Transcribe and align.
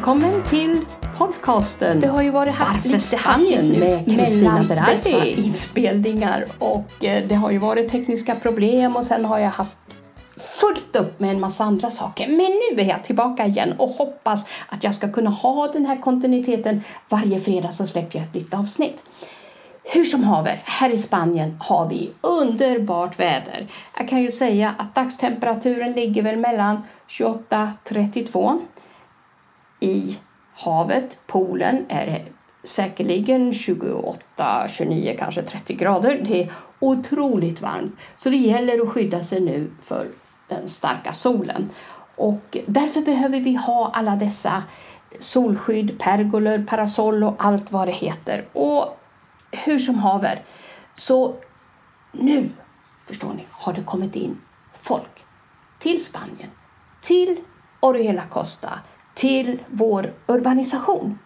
Välkommen 0.00 0.44
till 0.44 0.84
podcasten. 1.18 2.00
Det 2.00 2.06
har 2.06 2.22
ju 2.22 2.30
varit 2.30 2.54
Varför 2.60 2.98
Spanien 2.98 3.80
med 3.80 4.04
Kristina 4.04 4.62
dessa 4.62 5.26
inspelningar 5.26 6.46
och 6.58 7.04
eh, 7.04 7.28
det 7.28 7.34
har 7.34 7.50
ju 7.50 7.58
varit 7.58 7.90
tekniska 7.90 8.34
problem 8.34 8.96
och 8.96 9.04
sen 9.04 9.24
har 9.24 9.38
jag 9.38 9.50
haft 9.50 9.76
fullt 10.60 10.96
upp 10.96 11.20
med 11.20 11.30
en 11.30 11.40
massa 11.40 11.64
andra 11.64 11.90
saker. 11.90 12.28
Men 12.28 12.36
nu 12.36 12.82
är 12.82 12.88
jag 12.88 13.04
tillbaka 13.04 13.46
igen 13.46 13.74
och 13.78 13.88
hoppas 13.88 14.44
att 14.68 14.84
jag 14.84 14.94
ska 14.94 15.12
kunna 15.12 15.30
ha 15.30 15.68
den 15.68 15.86
här 15.86 16.02
kontinuiteten. 16.02 16.82
Varje 17.08 17.40
fredag 17.40 17.72
så 17.72 17.86
släpper 17.86 18.18
jag 18.18 18.26
ett 18.26 18.34
nytt 18.34 18.54
avsnitt. 18.54 19.02
Hur 19.84 20.04
som 20.04 20.24
haver, 20.24 20.62
här 20.64 20.90
i 20.90 20.98
Spanien 20.98 21.56
har 21.60 21.88
vi 21.88 22.10
underbart 22.20 23.18
väder. 23.20 23.66
Jag 23.98 24.08
kan 24.08 24.22
ju 24.22 24.30
säga 24.30 24.74
att 24.78 24.94
dagstemperaturen 24.94 25.92
ligger 25.92 26.22
väl 26.22 26.36
mellan 26.36 26.82
28-32. 27.08 28.60
I 29.80 30.18
havet, 30.54 31.18
poolen, 31.26 31.86
är 31.88 32.06
det 32.06 32.22
säkerligen 32.64 33.54
28, 33.54 34.68
29, 34.68 35.16
kanske 35.18 35.42
30 35.42 35.74
grader. 35.74 36.20
Det 36.24 36.42
är 36.42 36.52
otroligt 36.78 37.60
varmt. 37.60 37.96
Så 38.16 38.30
det 38.30 38.36
gäller 38.36 38.82
att 38.82 38.88
skydda 38.88 39.22
sig 39.22 39.40
nu 39.40 39.70
för 39.82 40.08
den 40.48 40.68
starka 40.68 41.12
solen. 41.12 41.70
Och 42.16 42.56
därför 42.66 43.00
behöver 43.00 43.40
vi 43.40 43.54
ha 43.54 43.90
alla 43.94 44.16
dessa 44.16 44.62
solskydd, 45.18 45.98
pergolor, 45.98 46.64
parasoll 46.66 47.24
och 47.24 47.34
allt 47.38 47.72
vad 47.72 47.88
det 47.88 47.92
heter. 47.92 48.48
Och 48.52 48.98
hur 49.50 49.78
som 49.78 49.94
haver, 49.94 50.42
så 50.94 51.34
nu, 52.12 52.50
förstår 53.06 53.32
ni, 53.34 53.46
har 53.50 53.72
det 53.72 53.82
kommit 53.82 54.16
in 54.16 54.40
folk 54.74 55.24
till 55.78 56.04
Spanien, 56.04 56.50
till 57.00 57.40
Oriela 57.80 58.22
Costa, 58.30 58.80
till 59.14 59.58
vår 59.70 60.14
urbanisation. 60.26 61.18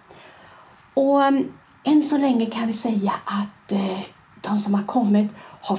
Och 0.95 1.23
mm, 1.23 1.53
än 1.85 2.03
så 2.03 2.19
länge 2.19 2.47
kan 2.47 2.67
vi 2.67 2.73
säga 2.73 3.13
att 3.25 3.73
eh, 3.73 4.01
de 4.41 4.59
som 4.59 4.75
har 4.75 4.85
kommit 4.85 5.33
har 5.61 5.77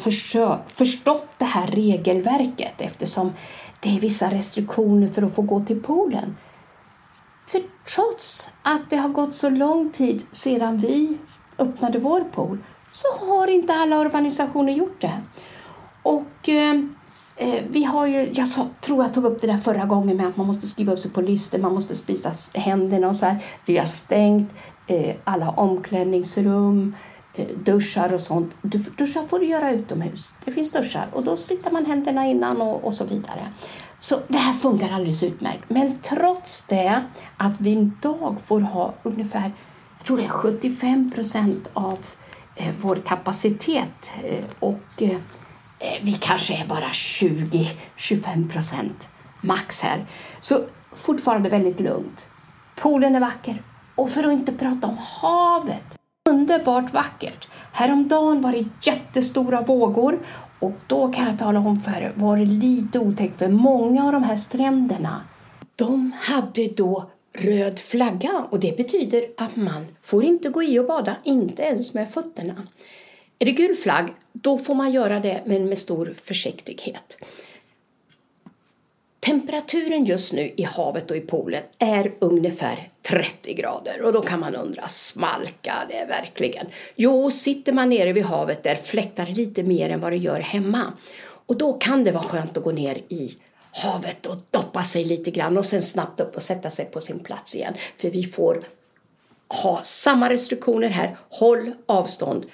förstått 0.69 1.27
det 1.37 1.45
här 1.45 1.67
regelverket 1.67 2.81
eftersom 2.81 3.33
det 3.79 3.95
är 3.95 3.99
vissa 3.99 4.31
restriktioner 4.31 5.07
för 5.07 5.21
att 5.21 5.35
få 5.35 5.41
gå 5.41 5.59
till 5.59 5.83
poolen. 5.83 6.37
För 7.47 7.61
trots 7.95 8.51
att 8.61 8.89
det 8.89 8.97
har 8.97 9.09
gått 9.09 9.33
så 9.33 9.49
lång 9.49 9.89
tid 9.89 10.23
sedan 10.31 10.77
vi 10.77 11.17
öppnade 11.57 11.99
vår 11.99 12.21
pool 12.21 12.57
så 12.91 13.07
har 13.27 13.47
inte 13.47 13.73
alla 13.73 14.01
urbanisationer 14.01 14.73
gjort 14.73 15.01
det. 15.01 15.21
Och 16.03 16.49
eh, 16.49 16.75
Eh, 17.37 17.63
vi 17.69 17.83
har 17.83 18.07
ju, 18.07 18.31
jag 18.33 18.47
sa, 18.47 18.67
tror 18.81 19.03
jag 19.03 19.13
tog 19.13 19.25
upp 19.25 19.41
det 19.41 19.47
där 19.47 19.57
förra 19.57 19.85
gången 19.85 20.17
med 20.17 20.27
att 20.27 20.37
man 20.37 20.47
måste 20.47 20.67
skriva 20.67 20.93
upp 20.93 20.99
sig 20.99 21.11
på 21.11 21.21
listor, 21.21 21.57
man 21.57 21.73
måste 21.73 21.95
spisa 21.95 22.31
händerna 22.53 23.07
och 23.07 23.15
så 23.15 23.25
här. 23.25 23.43
Vi 23.65 23.77
har 23.77 23.85
stängt 23.85 24.53
eh, 24.87 25.15
alla 25.23 25.49
omklädningsrum, 25.49 26.95
eh, 27.35 27.47
duschar 27.47 28.13
och 28.13 28.21
sånt. 28.21 28.53
Du, 28.61 28.77
duschar 28.77 29.27
får 29.27 29.39
du 29.39 29.45
göra 29.45 29.71
utomhus. 29.71 30.33
Det 30.45 30.51
finns 30.51 30.71
duschar 30.71 31.07
och 31.13 31.23
då 31.23 31.35
spritar 31.35 31.71
man 31.71 31.85
händerna 31.85 32.27
innan 32.27 32.61
och, 32.61 32.83
och 32.83 32.93
så 32.93 33.05
vidare. 33.05 33.47
Så 33.99 34.19
det 34.27 34.37
här 34.37 34.53
funkar 34.53 34.91
alldeles 34.91 35.23
utmärkt. 35.23 35.63
Men 35.67 35.99
trots 36.01 36.65
det 36.65 37.03
att 37.37 37.61
vi 37.61 37.71
idag 37.71 38.35
får 38.45 38.61
ha 38.61 38.93
ungefär, 39.03 39.51
jag 39.97 40.07
tror 40.07 40.17
det 40.17 40.23
är 40.23 40.29
75 40.29 41.11
procent 41.11 41.69
av 41.73 41.99
eh, 42.55 42.73
vår 42.81 42.95
kapacitet 42.95 44.09
eh, 44.23 44.43
och 44.59 45.01
eh, 45.01 45.17
Eh, 45.79 46.03
vi 46.03 46.13
kanske 46.13 46.53
är 46.53 46.67
bara 46.67 46.89
20-25 46.89 48.49
procent 48.49 49.09
max 49.41 49.81
här. 49.81 50.05
Så 50.39 50.63
fortfarande 50.95 51.49
väldigt 51.49 51.79
lugnt. 51.79 52.27
Poolen 52.75 53.15
är 53.15 53.19
vacker 53.19 53.63
och 53.95 54.09
för 54.09 54.23
att 54.23 54.33
inte 54.33 54.51
prata 54.51 54.87
om 54.87 54.97
havet. 54.97 55.99
Underbart 56.29 56.93
vackert. 56.93 57.47
Häromdagen 57.71 58.41
var 58.41 58.51
det 58.51 58.65
jättestora 58.81 59.61
vågor 59.61 60.19
och 60.59 60.73
då 60.87 61.13
kan 61.13 61.27
jag 61.27 61.39
tala 61.39 61.59
om 61.59 61.79
för 61.79 62.01
er 62.01 62.13
var 62.15 62.37
det 62.37 62.45
lite 62.45 62.99
otäckt 62.99 63.39
för 63.39 63.47
många 63.47 64.05
av 64.05 64.11
de 64.11 64.23
här 64.23 64.35
stränderna 64.35 65.21
de 65.75 66.11
hade 66.21 66.67
då 66.67 67.09
röd 67.33 67.79
flagga 67.79 68.47
och 68.49 68.59
det 68.59 68.77
betyder 68.77 69.25
att 69.37 69.55
man 69.55 69.85
får 70.01 70.23
inte 70.23 70.49
gå 70.49 70.63
i 70.63 70.79
och 70.79 70.85
bada, 70.85 71.15
inte 71.23 71.63
ens 71.63 71.93
med 71.93 72.09
fötterna. 72.09 72.67
Är 73.39 73.45
det 73.45 73.51
gul 73.51 73.75
flagg, 73.75 74.13
då 74.33 74.57
får 74.57 74.75
man 74.75 74.91
göra 74.91 75.19
det 75.19 75.41
men 75.45 75.65
med 75.65 75.77
stor 75.77 76.13
försiktighet. 76.23 77.17
Temperaturen 79.19 80.05
just 80.05 80.33
nu 80.33 80.53
i 80.57 80.63
havet 80.63 81.11
och 81.11 81.17
i 81.17 81.21
poolen 81.21 81.63
är 81.79 82.13
ungefär 82.19 82.89
30 83.01 83.53
grader 83.53 84.01
och 84.01 84.13
då 84.13 84.21
kan 84.21 84.39
man 84.39 84.55
undra, 84.55 84.87
smalkar 84.87 85.85
det 85.89 86.05
verkligen? 86.05 86.67
Jo, 86.95 87.31
sitter 87.31 87.73
man 87.73 87.89
nere 87.89 88.13
vid 88.13 88.23
havet 88.23 88.63
där 88.63 88.75
fläktar 88.75 89.25
lite 89.25 89.63
mer 89.63 89.89
än 89.89 89.99
vad 89.99 90.11
det 90.11 90.17
gör 90.17 90.39
hemma 90.39 90.93
och 91.45 91.57
då 91.57 91.73
kan 91.73 92.03
det 92.03 92.11
vara 92.11 92.23
skönt 92.23 92.57
att 92.57 92.63
gå 92.63 92.71
ner 92.71 92.95
i 93.09 93.35
havet 93.71 94.25
och 94.25 94.37
doppa 94.51 94.83
sig 94.83 95.03
lite 95.03 95.31
grann 95.31 95.57
och 95.57 95.65
sen 95.65 95.81
snabbt 95.81 96.19
upp 96.19 96.35
och 96.35 96.43
sätta 96.43 96.69
sig 96.69 96.85
på 96.85 97.01
sin 97.01 97.19
plats 97.19 97.55
igen. 97.55 97.73
För 97.97 98.09
vi 98.09 98.23
får 98.23 98.59
ha 99.47 99.81
samma 99.83 100.29
restriktioner 100.29 100.89
här. 100.89 101.17
Håll 101.29 101.71
avstånd. 101.85 102.45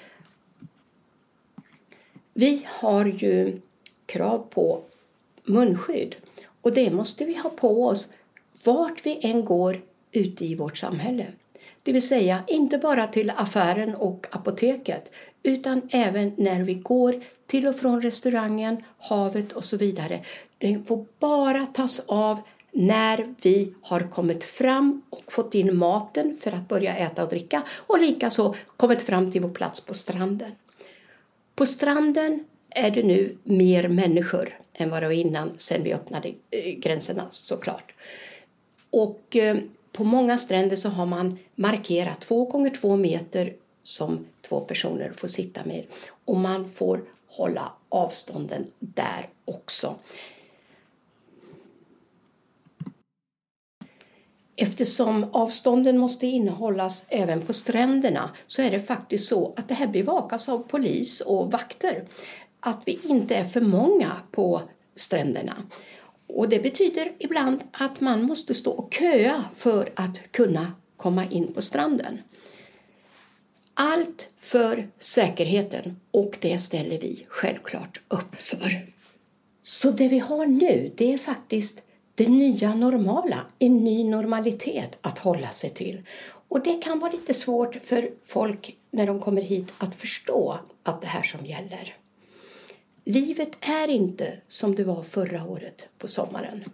Vi 2.42 2.66
har 2.66 3.04
ju 3.04 3.60
krav 4.06 4.38
på 4.50 4.80
munskydd 5.44 6.16
och 6.62 6.72
det 6.72 6.90
måste 6.90 7.24
vi 7.24 7.36
ha 7.38 7.50
på 7.50 7.86
oss 7.86 8.08
vart 8.64 9.06
vi 9.06 9.18
än 9.22 9.44
går 9.44 9.80
ute 10.12 10.44
i 10.44 10.54
vårt 10.54 10.76
samhälle. 10.76 11.26
Det 11.82 11.92
vill 11.92 12.08
säga 12.08 12.44
inte 12.46 12.78
bara 12.78 13.06
till 13.06 13.32
affären 13.36 13.94
och 13.94 14.26
apoteket 14.30 15.10
utan 15.42 15.82
även 15.90 16.32
när 16.36 16.62
vi 16.62 16.74
går 16.74 17.22
till 17.46 17.68
och 17.68 17.76
från 17.76 18.02
restaurangen, 18.02 18.84
havet 18.98 19.52
och 19.52 19.64
så 19.64 19.76
vidare. 19.76 20.24
Det 20.58 20.86
får 20.86 21.06
bara 21.18 21.66
tas 21.66 22.00
av 22.06 22.40
när 22.72 23.34
vi 23.42 23.74
har 23.82 24.10
kommit 24.10 24.44
fram 24.44 25.02
och 25.10 25.32
fått 25.32 25.54
in 25.54 25.76
maten 25.76 26.38
för 26.40 26.52
att 26.52 26.68
börja 26.68 26.96
äta 26.96 27.24
och 27.24 27.30
dricka 27.30 27.62
och 27.70 28.00
likaså 28.00 28.54
kommit 28.76 29.02
fram 29.02 29.32
till 29.32 29.42
vår 29.42 29.50
plats 29.50 29.80
på 29.80 29.94
stranden. 29.94 30.52
På 31.54 31.66
stranden 31.66 32.44
är 32.70 32.90
det 32.90 33.02
nu 33.02 33.36
mer 33.44 33.88
människor 33.88 34.58
än 34.72 34.90
vad 34.90 35.02
det 35.02 35.06
var 35.06 35.14
innan 35.14 35.52
sen 35.56 35.82
vi 35.82 35.92
öppnade 35.92 36.28
eh, 36.50 36.74
gränserna 36.78 37.26
såklart. 37.30 37.94
Och 38.90 39.36
eh, 39.36 39.56
på 39.92 40.04
många 40.04 40.38
stränder 40.38 40.76
så 40.76 40.88
har 40.88 41.06
man 41.06 41.38
markerat 41.54 42.20
två 42.20 42.44
gånger 42.44 42.70
två 42.70 42.96
meter 42.96 43.54
som 43.82 44.26
två 44.48 44.60
personer 44.60 45.12
får 45.12 45.28
sitta 45.28 45.64
med 45.64 45.84
och 46.24 46.36
man 46.36 46.68
får 46.68 47.04
hålla 47.26 47.72
avstånden 47.88 48.66
där 48.78 49.28
också. 49.44 49.94
Eftersom 54.56 55.26
avstånden 55.32 55.98
måste 55.98 56.26
innehållas 56.26 57.06
även 57.08 57.40
på 57.40 57.52
stränderna 57.52 58.32
så 58.46 58.62
är 58.62 58.70
det 58.70 58.80
faktiskt 58.80 59.28
så 59.28 59.54
att 59.56 59.68
det 59.68 59.74
här 59.74 59.86
bevakas 59.86 60.48
av 60.48 60.58
polis 60.58 61.20
och 61.20 61.52
vakter. 61.52 62.04
Att 62.60 62.82
vi 62.84 63.00
inte 63.04 63.34
är 63.34 63.44
för 63.44 63.60
många 63.60 64.12
på 64.30 64.62
stränderna. 64.96 65.56
Och 66.26 66.48
det 66.48 66.58
betyder 66.58 67.12
ibland 67.18 67.60
att 67.72 68.00
man 68.00 68.22
måste 68.22 68.54
stå 68.54 68.70
och 68.70 68.94
köa 68.94 69.44
för 69.54 69.92
att 69.96 70.32
kunna 70.32 70.72
komma 70.96 71.24
in 71.30 71.52
på 71.52 71.60
stranden. 71.60 72.18
Allt 73.74 74.28
för 74.38 74.88
säkerheten 74.98 76.00
och 76.10 76.38
det 76.40 76.58
ställer 76.58 76.98
vi 76.98 77.26
självklart 77.28 78.00
upp 78.08 78.34
för. 78.34 78.86
Så 79.62 79.90
det 79.90 80.08
vi 80.08 80.18
har 80.18 80.46
nu 80.46 80.92
det 80.96 81.12
är 81.12 81.18
faktiskt 81.18 81.82
det 82.14 82.28
nya 82.28 82.74
normala, 82.74 83.46
en 83.58 83.84
ny 83.84 84.04
normalitet 84.04 84.98
att 85.00 85.18
hålla 85.18 85.50
sig 85.50 85.70
till. 85.70 86.02
Och 86.48 86.62
det 86.62 86.82
kan 86.82 86.98
vara 86.98 87.12
lite 87.12 87.34
svårt 87.34 87.74
för 87.84 88.10
folk 88.24 88.76
när 88.90 89.06
de 89.06 89.20
kommer 89.20 89.42
hit 89.42 89.72
att 89.78 89.94
förstå 89.94 90.58
att 90.82 91.00
det 91.00 91.06
här 91.06 91.22
som 91.22 91.46
gäller. 91.46 91.94
Livet 93.04 93.56
är 93.60 93.88
inte 93.88 94.38
som 94.48 94.74
det 94.74 94.84
var 94.84 95.02
förra 95.02 95.44
året 95.44 95.88
på 95.98 96.08
sommaren. 96.08 96.64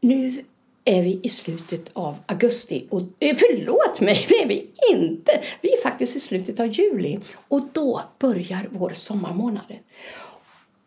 Nu 0.00 0.44
är 0.84 1.02
vi 1.02 1.20
i 1.22 1.28
slutet 1.28 1.90
av 1.92 2.16
augusti 2.26 2.86
och 2.90 3.02
eh, 3.18 3.36
förlåt 3.36 4.00
mig, 4.00 4.26
det 4.28 4.34
är 4.34 4.46
vi 4.46 4.70
inte. 4.92 5.42
Vi 5.60 5.72
är 5.72 5.82
faktiskt 5.82 6.16
i 6.16 6.20
slutet 6.20 6.60
av 6.60 6.66
juli 6.66 7.18
och 7.48 7.60
då 7.72 8.02
börjar 8.18 8.68
vår 8.70 8.90
sommarmånad. 8.90 9.74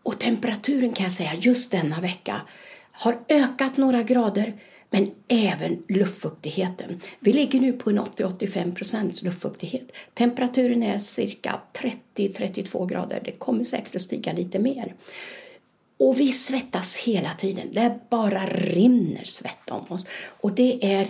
Och 0.07 0.19
temperaturen 0.19 0.93
kan 0.93 1.03
jag 1.03 1.13
säga 1.13 1.35
just 1.35 1.71
denna 1.71 2.01
vecka 2.01 2.41
har 2.91 3.19
ökat 3.29 3.77
några 3.77 4.03
grader 4.03 4.53
men 4.89 5.11
även 5.27 5.83
luftfuktigheten. 5.89 7.01
Vi 7.19 7.33
ligger 7.33 7.59
nu 7.59 7.73
på 7.73 7.89
en 7.89 7.99
80-85 7.99 8.75
procents 8.75 9.23
luftfuktighet. 9.23 9.91
Temperaturen 10.13 10.83
är 10.83 10.99
cirka 10.99 11.61
30-32 12.15 12.89
grader. 12.89 13.21
Det 13.25 13.31
kommer 13.31 13.63
säkert 13.63 13.95
att 13.95 14.01
stiga 14.01 14.33
lite 14.33 14.59
mer. 14.59 14.95
Och 15.99 16.19
vi 16.19 16.31
svettas 16.31 16.97
hela 16.97 17.33
tiden. 17.33 17.67
Det 17.71 17.99
bara 18.09 18.45
rinner 18.45 19.23
svett 19.23 19.71
om 19.71 19.85
oss. 19.89 20.05
Och 20.41 20.55
det 20.55 20.93
är 20.93 21.07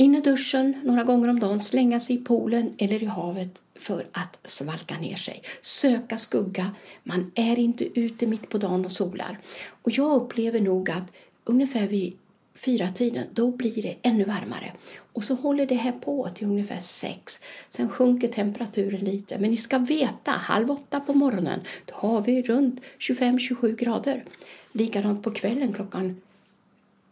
in 0.00 0.14
i 0.14 0.20
duschen 0.20 0.74
några 0.84 1.04
gånger 1.04 1.28
om 1.28 1.40
dagen, 1.40 1.60
slänga 1.60 2.00
sig 2.00 2.16
i 2.16 2.18
poolen 2.18 2.74
eller 2.78 3.02
i 3.02 3.06
havet 3.06 3.62
för 3.74 4.06
att 4.12 4.38
svalka 4.44 4.98
ner 4.98 5.16
sig. 5.16 5.42
Söka 5.62 6.18
skugga. 6.18 6.70
Man 7.02 7.32
är 7.34 7.58
inte 7.58 8.00
ute 8.00 8.26
mitt 8.26 8.48
på 8.48 8.58
dagen 8.58 8.84
och 8.84 8.92
solar. 8.92 9.38
Och 9.82 9.90
jag 9.90 10.22
upplever 10.22 10.60
nog 10.60 10.90
att 10.90 11.12
ungefär 11.44 11.86
vid 11.86 12.16
fyra 12.54 12.88
tiden, 12.88 13.26
då 13.32 13.50
blir 13.50 13.82
det 13.82 13.96
ännu 14.02 14.24
varmare. 14.24 14.72
Och 15.12 15.24
så 15.24 15.34
håller 15.34 15.66
det 15.66 15.74
här 15.74 15.92
på 15.92 16.28
till 16.34 16.46
ungefär 16.46 16.80
sex. 16.80 17.40
Sen 17.70 17.88
sjunker 17.88 18.28
temperaturen 18.28 19.00
lite. 19.00 19.38
Men 19.38 19.50
ni 19.50 19.56
ska 19.56 19.78
veta, 19.78 20.30
halv 20.30 20.70
åtta 20.70 21.00
på 21.00 21.12
morgonen, 21.12 21.60
då 21.84 21.94
har 21.94 22.20
vi 22.20 22.42
runt 22.42 22.80
25-27 22.98 23.76
grader. 23.76 24.24
Likadant 24.72 25.22
på 25.22 25.30
kvällen 25.30 25.72
klockan 25.72 26.20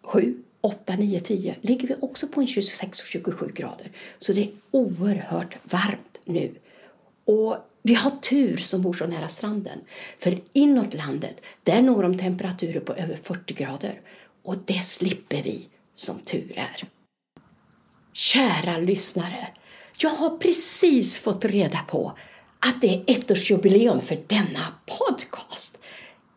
sju, 0.02 0.42
åtta, 0.60 0.96
nio, 0.96 1.20
tio 1.20 1.56
ligger 1.60 1.88
vi 1.88 1.94
också 2.00 2.28
på 2.28 2.40
en 2.40 2.46
26-27 2.46 3.52
grader. 3.52 3.92
Så 4.18 4.32
det 4.32 4.42
är 4.42 4.50
oerhört 4.70 5.56
varmt 5.64 6.20
nu. 6.24 6.54
Och 7.24 7.56
vi 7.82 7.94
har 7.94 8.10
tur 8.10 8.56
som 8.56 8.82
bor 8.82 8.92
så 8.92 9.06
nära 9.06 9.28
stranden. 9.28 9.78
För 10.18 10.40
inåt 10.52 10.94
landet, 10.94 11.42
där 11.62 11.82
når 11.82 12.02
de 12.02 12.18
temperaturer 12.18 12.80
på 12.80 12.94
över 12.94 13.16
40 13.16 13.54
grader. 13.54 14.00
Och 14.42 14.56
det 14.64 14.84
slipper 14.84 15.42
vi, 15.42 15.68
som 15.94 16.18
tur 16.18 16.52
är. 16.56 16.88
Kära 18.12 18.78
lyssnare, 18.78 19.48
jag 19.98 20.10
har 20.10 20.38
precis 20.38 21.18
fått 21.18 21.44
reda 21.44 21.78
på 21.78 22.18
att 22.58 22.80
det 22.80 22.94
är 22.94 23.04
ettårsjubileum 23.06 24.00
för 24.00 24.24
denna 24.26 24.74
podcast. 24.98 25.77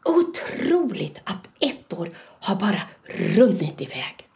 Otroligt 0.04 1.20
att 1.24 1.50
ett 1.60 1.94
år 1.94 2.12
har 2.18 2.56
bara 2.56 2.82
runnit 3.36 3.82
iväg. 3.82 4.28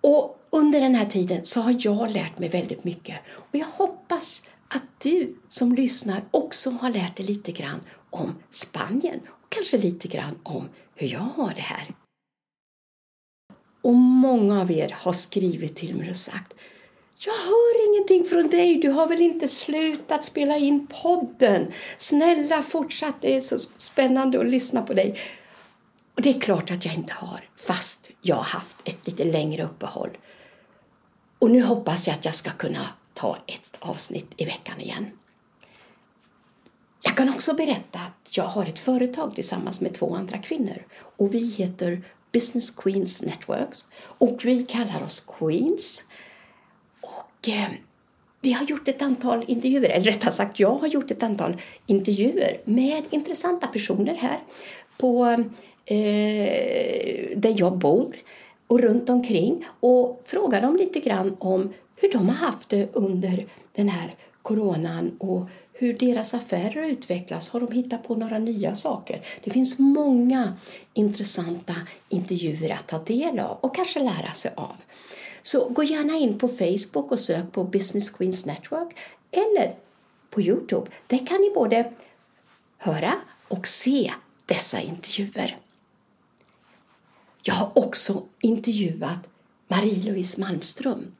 Och 0.00 0.38
under 0.50 0.80
den 0.80 0.94
här 0.94 1.06
tiden 1.06 1.44
så 1.44 1.60
har 1.60 1.76
jag 1.78 2.10
lärt 2.10 2.38
mig 2.38 2.48
väldigt 2.48 2.84
mycket 2.84 3.20
och 3.28 3.54
jag 3.54 3.66
hoppas 3.66 4.42
att 4.68 4.82
du 4.98 5.36
som 5.48 5.74
lyssnar 5.74 6.24
också 6.30 6.70
har 6.70 6.90
lärt 6.90 7.16
dig 7.16 7.26
lite 7.26 7.52
grann 7.52 7.80
om 8.10 8.34
Spanien 8.50 9.20
och 9.28 9.50
kanske 9.52 9.78
lite 9.78 10.08
grann 10.08 10.38
om 10.42 10.68
hur 10.94 11.08
jag 11.08 11.20
har 11.36 11.54
det 11.54 11.60
här. 11.60 11.94
Och 13.82 13.94
många 13.94 14.60
av 14.60 14.70
er 14.70 14.96
har 14.98 15.12
skrivit 15.12 15.76
till 15.76 15.96
mig 15.96 16.10
och 16.10 16.16
sagt 16.16 16.52
jag 17.18 17.32
hör 17.32 17.88
ingenting 17.88 18.24
från 18.24 18.48
dig. 18.48 18.78
Du 18.78 18.90
har 18.90 19.06
väl 19.06 19.20
inte 19.20 19.48
slutat 19.48 20.24
spela 20.24 20.56
in 20.56 20.86
podden? 20.86 21.72
Snälla 21.98 22.62
fortsätt. 22.62 23.14
Det 23.20 23.36
är 23.36 23.40
så 23.40 23.58
spännande 23.76 24.40
att 24.40 24.46
lyssna 24.46 24.82
på 24.82 24.94
dig. 24.94 25.20
Och 26.14 26.22
det 26.22 26.30
är 26.30 26.40
klart 26.40 26.70
att 26.70 26.84
jag 26.84 26.94
inte 26.94 27.12
har, 27.12 27.48
fast 27.56 28.10
jag 28.20 28.36
har 28.36 28.42
haft 28.42 28.76
ett 28.84 29.06
lite 29.06 29.24
längre 29.24 29.64
uppehåll. 29.64 30.18
Och 31.38 31.50
nu 31.50 31.62
hoppas 31.62 32.06
jag 32.06 32.14
att 32.14 32.24
jag 32.24 32.34
ska 32.34 32.50
kunna 32.50 32.88
ta 33.14 33.38
ett 33.46 33.72
avsnitt 33.78 34.30
i 34.36 34.44
veckan 34.44 34.80
igen. 34.80 35.10
Jag 37.02 37.16
kan 37.16 37.28
också 37.28 37.54
berätta 37.54 37.98
att 37.98 38.36
jag 38.36 38.44
har 38.44 38.66
ett 38.66 38.78
företag 38.78 39.34
tillsammans 39.34 39.80
med 39.80 39.94
två 39.94 40.16
andra 40.16 40.38
kvinnor 40.38 40.86
och 41.16 41.34
vi 41.34 41.50
heter 41.50 42.04
Business 42.32 42.70
Queens 42.70 43.22
Networks 43.22 43.86
och 43.96 44.40
vi 44.44 44.62
kallar 44.62 45.02
oss 45.02 45.26
Queens. 45.38 46.04
Eh, 47.48 47.70
vi 48.40 48.52
har 48.52 48.66
gjort 48.66 48.88
ett 48.88 49.02
antal 49.02 49.44
intervjuer, 49.46 49.90
eller 49.90 50.04
rättare 50.04 50.30
sagt 50.30 50.60
jag 50.60 50.74
har 50.74 50.88
gjort 50.88 51.10
ett 51.10 51.22
antal 51.22 51.56
intervjuer 51.86 52.60
med 52.64 53.02
intressanta 53.10 53.66
personer 53.66 54.14
här 54.14 54.38
på 54.98 55.24
eh, 55.84 57.36
där 57.36 57.54
jag 57.56 57.78
bor 57.78 58.16
och 58.66 58.80
runt 58.80 59.10
omkring 59.10 59.64
och 59.80 60.22
frågar 60.24 60.60
dem 60.60 60.76
lite 60.76 61.00
grann 61.00 61.36
om 61.38 61.72
hur 61.96 62.12
de 62.12 62.28
har 62.28 62.36
haft 62.36 62.68
det 62.68 62.88
under 62.92 63.46
den 63.72 63.88
här 63.88 64.14
coronan 64.42 65.16
och 65.18 65.48
hur 65.72 65.94
deras 65.94 66.34
affärer 66.34 66.82
har 66.82 66.88
utvecklats. 66.88 67.48
Har 67.48 67.60
de 67.60 67.72
hittat 67.72 68.08
på 68.08 68.14
några 68.14 68.38
nya 68.38 68.74
saker? 68.74 69.26
Det 69.44 69.50
finns 69.50 69.78
många 69.78 70.56
intressanta 70.94 71.74
intervjuer 72.08 72.70
att 72.70 72.88
ta 72.88 72.98
del 72.98 73.38
av 73.38 73.58
och 73.60 73.74
kanske 73.74 74.00
lära 74.00 74.32
sig 74.32 74.52
av. 74.54 74.76
Så 75.46 75.68
gå 75.68 75.82
gärna 75.82 76.16
in 76.16 76.38
på 76.38 76.48
Facebook 76.48 77.12
och 77.12 77.20
sök 77.20 77.52
på 77.52 77.64
Business 77.64 78.10
Queens 78.10 78.46
Network 78.46 78.96
eller 79.30 79.76
på 80.30 80.40
Youtube. 80.40 80.90
Där 81.06 81.26
kan 81.26 81.40
ni 81.40 81.50
både 81.54 81.92
höra 82.78 83.14
och 83.48 83.66
se 83.66 84.12
dessa 84.46 84.80
intervjuer. 84.80 85.58
Jag 87.42 87.54
har 87.54 87.78
också 87.78 88.22
intervjuat 88.40 89.18
Marie-Louise 89.68 90.40
Malmström 90.40 91.14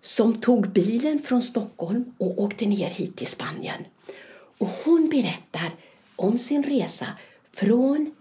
som 0.00 0.40
tog 0.40 0.68
bilen 0.68 1.18
från 1.18 1.42
Stockholm 1.42 2.14
och 2.18 2.42
åkte 2.42 2.66
ner 2.66 2.90
hit 2.90 3.16
till 3.16 3.26
Spanien. 3.26 3.84
Och 4.58 4.68
hon 4.84 5.08
berättar 5.08 5.70
om 6.16 6.38
sin 6.38 6.62
resa 6.62 7.06
från 7.52 8.14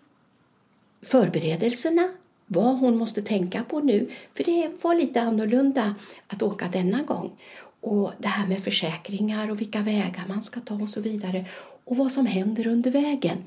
förberedelserna, 1.02 2.10
vad 2.48 2.80
hon 2.80 2.98
måste 2.98 3.22
tänka 3.22 3.64
på 3.64 3.80
nu, 3.80 4.10
för 4.34 4.44
det 4.44 4.72
var 4.82 4.96
lite 4.96 5.22
annorlunda 5.22 5.96
att 6.28 6.44
åka 6.44 6.68
denna 6.68 7.02
gång. 7.02 7.32
Och 7.82 8.12
det 8.18 8.28
här 8.28 8.48
med 8.48 8.64
försäkringar 8.64 9.52
och 9.52 9.62
vilka 9.62 9.82
vägar 9.82 10.24
man 10.28 10.42
ska 10.42 10.60
ta 10.60 10.76
och 10.76 10.90
så 10.90 11.02
vidare. 11.02 11.46
Och 11.86 11.98
vad 11.98 12.12
som 12.12 12.26
händer 12.26 12.68
under 12.68 12.92
vägen. 12.92 13.38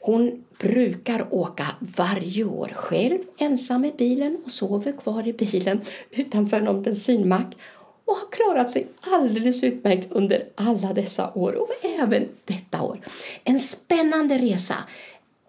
Hon 0.00 0.44
brukar 0.58 1.34
åka 1.34 1.66
varje 1.80 2.44
år 2.44 2.72
själv 2.74 3.18
ensam 3.38 3.84
i 3.84 3.92
bilen 3.98 4.38
och 4.44 4.50
sover 4.50 4.92
kvar 4.92 5.28
i 5.28 5.32
bilen 5.32 5.80
utanför 6.10 6.60
någon 6.60 6.82
bensinmack 6.82 7.56
och 8.04 8.14
har 8.16 8.30
klarat 8.30 8.70
sig 8.70 8.86
alldeles 9.00 9.64
utmärkt 9.64 10.08
under 10.10 10.44
alla 10.54 10.92
dessa 10.92 11.32
år 11.34 11.52
och 11.52 11.68
även 12.00 12.28
detta 12.44 12.82
år. 12.82 13.00
En 13.44 13.60
spännande 13.60 14.38
resa. 14.38 14.76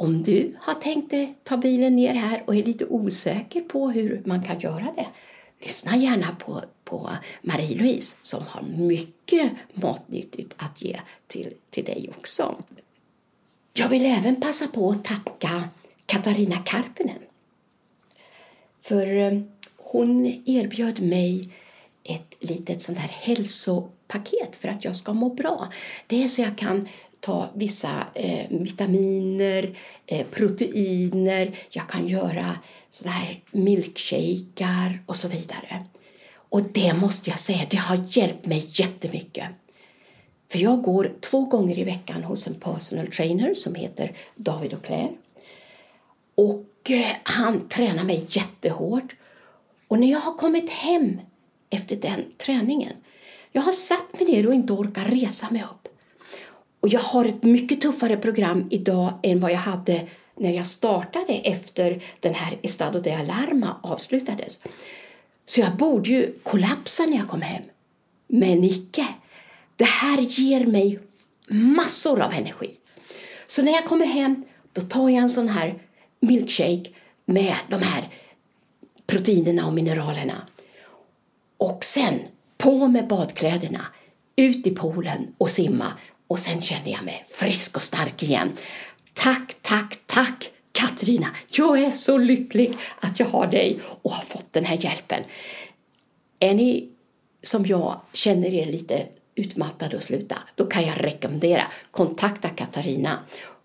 Om 0.02 0.24
du 0.24 0.56
har 0.60 0.74
tänkt 0.74 1.14
ta 1.44 1.58
bilen 1.58 1.96
ner 1.96 2.14
här 2.14 2.44
och 2.48 2.56
är 2.56 2.64
lite 2.64 2.86
osäker 2.86 3.62
på 3.62 3.90
hur 3.90 4.22
man 4.26 4.44
kan 4.44 4.60
göra 4.60 4.88
det, 4.96 5.08
lyssna 5.60 5.98
gärna 5.98 6.36
på, 6.36 6.64
på 6.84 7.10
Marie-Louise 7.42 8.16
som 8.22 8.44
har 8.48 8.62
mycket 8.62 9.52
matnyttigt 9.74 10.54
att 10.58 10.82
ge 10.82 11.00
till, 11.28 11.54
till 11.70 11.86
dig 11.86 12.10
också. 12.18 12.56
Jag 13.74 13.90
vill 13.90 14.06
även 14.06 14.42
passa 14.42 14.68
på 14.68 14.90
att 14.90 15.06
tacka 15.06 15.70
Katarina 16.06 16.60
Karpinen. 16.60 17.20
För 18.82 19.16
eh, 19.16 19.42
hon 19.78 20.26
erbjöd 20.46 21.02
mig 21.02 21.50
ett 22.04 22.36
litet 22.40 22.82
sånt 22.82 22.98
här 22.98 23.12
hälsopaket 23.22 24.56
för 24.56 24.68
att 24.68 24.86
jag 24.86 24.96
ska 24.96 25.14
må 25.14 25.30
bra. 25.30 25.72
Det 26.08 26.24
är 26.24 26.28
så 26.28 26.42
jag 26.42 26.58
kan 26.58 26.88
ta 27.22 27.50
vissa 27.54 28.08
eh, 28.14 28.46
vitaminer, 28.50 29.78
eh, 30.06 30.26
proteiner, 30.28 31.52
jag 31.70 31.90
kan 31.90 32.08
göra 32.08 32.56
här 33.06 33.44
milkshakar 33.52 35.04
och 35.06 35.16
så 35.16 35.28
vidare. 35.28 35.86
Och 36.34 36.62
det 36.64 36.94
måste 36.94 37.30
jag 37.30 37.40
säga, 37.40 37.68
det 37.70 37.78
har 37.78 38.06
hjälpt 38.08 38.46
mig 38.46 38.68
jättemycket. 38.70 39.46
För 40.52 40.60
jag 40.60 40.82
går 40.82 41.12
två 41.22 41.46
gånger 41.46 41.80
i 41.80 41.84
veckan 41.84 42.24
hos 42.24 42.48
en 42.48 42.56
personal 42.56 43.08
trainer 43.08 43.54
som 43.54 43.76
heter 43.76 44.16
David 44.36 44.74
Auclair. 44.74 45.12
Och 46.36 46.92
eh, 46.92 47.16
han 47.24 47.68
tränar 47.68 48.04
mig 48.04 48.26
jättehårt. 48.30 49.16
Och 49.88 50.00
när 50.00 50.12
jag 50.12 50.20
har 50.20 50.34
kommit 50.34 50.70
hem 50.70 51.22
efter 51.70 51.96
den 51.96 52.24
träningen, 52.38 52.94
jag 53.52 53.62
har 53.62 53.72
satt 53.72 54.20
mig 54.20 54.32
ner 54.32 54.48
och 54.48 54.54
inte 54.54 54.74
orkar 54.74 55.06
resa 55.06 55.50
mig 55.52 55.64
upp. 55.64 55.81
Och 56.82 56.90
jag 56.90 57.00
har 57.00 57.26
ett 57.26 57.44
mycket 57.44 57.82
tuffare 57.82 58.18
program 58.18 58.68
idag 58.70 59.14
än 59.24 59.40
vad 59.40 59.52
jag 59.52 59.58
hade 59.58 60.08
när 60.36 60.52
jag 60.52 60.68
startade 60.68 61.34
efter 61.34 62.04
den 62.20 62.34
här 62.34 62.60
Estado 62.62 63.00
de 63.00 63.12
Alarma 63.12 63.76
avslutades. 63.84 64.64
Så 65.46 65.60
jag 65.60 65.76
borde 65.76 66.10
ju 66.10 66.34
kollapsa 66.44 67.06
när 67.06 67.18
jag 67.18 67.28
kom 67.28 67.42
hem. 67.42 67.64
Men 68.28 68.64
icke. 68.64 69.08
Det 69.76 69.86
här 69.86 70.22
ger 70.22 70.66
mig 70.66 71.00
massor 71.48 72.22
av 72.22 72.34
energi. 72.34 72.72
Så 73.48 73.64
när 73.64 73.72
jag 73.72 73.86
kommer 73.86 74.06
hem 74.06 74.44
då 74.74 74.82
tar 74.82 75.10
jag 75.10 75.22
en 75.22 75.30
sån 75.30 75.48
här 75.48 75.82
milkshake 76.20 76.90
med 77.26 77.56
de 77.70 77.82
här 77.82 78.10
proteinerna 79.08 79.68
och 79.68 79.74
mineralerna. 79.74 80.48
Och 81.58 81.84
sen 81.84 82.20
på 82.58 82.88
med 82.88 83.08
badkläderna, 83.08 83.86
ut 84.36 84.68
i 84.68 84.72
poolen 84.72 85.36
och 85.38 85.50
simma 85.50 85.94
och 86.32 86.40
sen 86.40 86.62
känner 86.62 86.92
jag 86.92 87.04
mig 87.04 87.26
frisk 87.30 87.76
och 87.76 87.82
stark 87.82 88.24
igen. 88.24 88.52
Tack, 89.14 89.56
tack, 89.62 90.00
tack 90.06 90.52
Katarina! 90.72 91.28
Jag 91.50 91.80
är 91.80 91.92
så 91.92 92.18
lycklig 92.18 92.78
att 93.00 93.20
jag 93.20 93.28
har 93.28 93.48
dig 93.48 93.80
och 94.02 94.12
har 94.12 94.24
fått 94.24 94.54
den 94.54 94.66
här 94.66 94.86
hjälpen. 94.86 95.24
Är 96.40 96.54
ni 96.54 96.90
som 97.44 97.66
jag 97.66 98.02
känner 98.14 98.54
er 98.54 98.66
lite 98.66 99.06
utmattade 99.36 99.96
och 99.96 100.04
sluta, 100.04 100.38
då 100.56 100.66
kan 100.66 100.86
jag 100.86 101.04
rekommendera 101.04 101.64
kontakta 101.92 102.50
Katarina. 102.50 103.20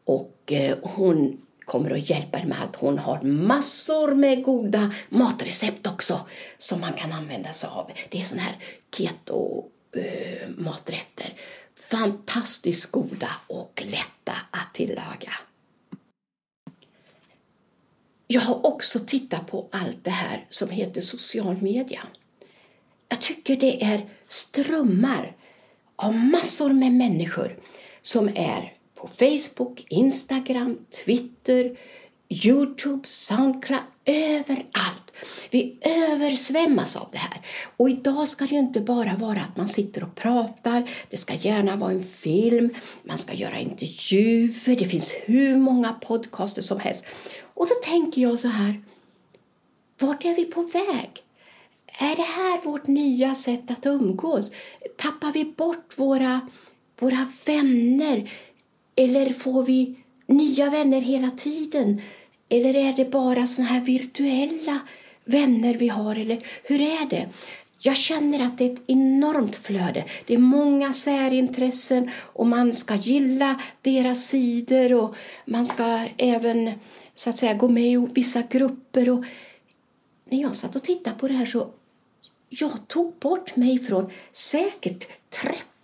Och 0.04 0.52
eh, 0.52 0.76
hon 0.82 1.40
kommer 1.64 1.90
att 1.90 2.10
hjälpa 2.10 2.38
er 2.38 2.44
med 2.44 2.62
allt. 2.62 2.76
Hon 2.76 2.98
har 2.98 3.22
massor 3.22 4.14
med 4.14 4.44
goda 4.44 4.92
matrecept 5.08 5.86
också 5.86 6.20
som 6.58 6.80
man 6.80 6.92
kan 6.92 7.12
använda 7.12 7.52
sig 7.52 7.70
av. 7.70 7.90
Det 8.10 8.20
är 8.20 8.24
såna 8.24 8.42
här 8.42 8.56
keto-maträtter. 8.96 11.15
Eh, 11.15 11.15
Fantastiskt 11.90 12.92
goda 12.92 13.28
och 13.46 13.84
lätta 13.86 14.32
att 14.50 14.74
tillaga. 14.74 15.32
Jag 18.26 18.40
har 18.40 18.66
också 18.66 19.00
tittat 19.00 19.46
på 19.46 19.68
allt 19.72 20.04
det 20.04 20.10
här 20.10 20.46
som 20.50 20.70
heter 20.70 21.00
social 21.00 21.62
media. 21.62 22.00
Jag 23.08 23.20
tycker 23.20 23.56
det 23.56 23.84
är 23.84 24.08
strömmar 24.26 25.36
av 25.96 26.14
massor 26.14 26.72
med 26.72 26.92
människor 26.92 27.58
som 28.00 28.28
är 28.28 28.74
på 28.94 29.08
Facebook, 29.08 29.86
Instagram, 29.88 30.78
Twitter, 31.04 31.78
Youtube, 32.28 33.08
Soundcloud, 33.08 33.80
överallt. 34.04 35.10
Vi 35.50 35.78
översvämmas 35.80 36.96
av 36.96 37.08
det 37.12 37.18
här. 37.18 37.40
Och 37.76 37.90
idag 37.90 38.28
ska 38.28 38.44
det 38.44 38.50
ju 38.54 38.58
inte 38.58 38.80
bara 38.80 39.16
vara 39.16 39.40
att 39.40 39.56
man 39.56 39.68
sitter 39.68 40.02
och 40.04 40.14
pratar, 40.14 40.90
det 41.10 41.16
ska 41.16 41.34
gärna 41.34 41.76
vara 41.76 41.92
en 41.92 42.02
film, 42.02 42.74
man 43.02 43.18
ska 43.18 43.34
göra 43.34 43.60
intervjuer, 43.60 44.76
det 44.76 44.86
finns 44.86 45.14
hur 45.24 45.56
många 45.56 45.92
podcaster 45.92 46.62
som 46.62 46.80
helst. 46.80 47.04
Och 47.54 47.66
då 47.68 47.74
tänker 47.82 48.22
jag 48.22 48.38
så 48.38 48.48
här, 48.48 48.82
vart 49.98 50.24
är 50.24 50.36
vi 50.36 50.44
på 50.44 50.62
väg? 50.62 51.10
Är 51.98 52.16
det 52.16 52.22
här 52.22 52.64
vårt 52.64 52.86
nya 52.86 53.34
sätt 53.34 53.70
att 53.70 53.86
umgås? 53.86 54.52
Tappar 54.96 55.32
vi 55.32 55.44
bort 55.44 55.98
våra, 55.98 56.40
våra 57.00 57.32
vänner? 57.46 58.30
Eller 58.96 59.32
får 59.32 59.64
vi 59.64 59.94
nya 60.26 60.70
vänner 60.70 61.00
hela 61.00 61.30
tiden? 61.30 62.02
Eller 62.50 62.76
är 62.76 62.92
det 62.92 63.04
bara 63.04 63.46
såna 63.46 63.68
här 63.68 63.80
virtuella 63.80 64.78
vänner 65.24 65.74
vi 65.74 65.88
har? 65.88 66.16
Eller 66.16 66.46
hur 66.64 66.80
är 66.80 67.10
det? 67.10 67.28
Jag 67.78 67.96
känner 67.96 68.46
att 68.46 68.58
det 68.58 68.64
är 68.64 68.72
ett 68.72 68.82
enormt 68.86 69.56
flöde. 69.56 70.04
Det 70.26 70.34
är 70.34 70.38
många 70.38 70.92
särintressen 70.92 72.10
och 72.16 72.46
man 72.46 72.74
ska 72.74 72.94
gilla 72.94 73.60
deras 73.82 74.26
sidor 74.26 74.94
och 74.94 75.16
man 75.44 75.66
ska 75.66 76.06
även 76.16 76.72
så 77.14 77.30
att 77.30 77.38
säga 77.38 77.54
gå 77.54 77.68
med 77.68 77.92
i 77.92 78.06
vissa 78.14 78.42
grupper. 78.42 79.10
Och 79.10 79.24
när 80.24 80.42
jag 80.42 80.54
satt 80.54 80.76
och 80.76 80.82
tittade 80.82 81.16
på 81.16 81.28
det 81.28 81.34
här 81.34 81.46
så 81.46 81.70
jag 82.48 82.88
tog 82.88 83.14
bort 83.18 83.56
mig 83.56 83.78
från 83.78 84.10
säkert 84.32 85.06